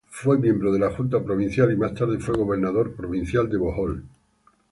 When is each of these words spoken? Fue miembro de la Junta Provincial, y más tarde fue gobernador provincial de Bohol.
Fue 0.09 0.39
miembro 0.39 0.73
de 0.73 0.79
la 0.79 0.89
Junta 0.89 1.23
Provincial, 1.23 1.71
y 1.71 1.75
más 1.75 1.93
tarde 1.93 2.17
fue 2.17 2.35
gobernador 2.35 2.95
provincial 2.95 3.47
de 3.47 3.57
Bohol. 3.57 4.03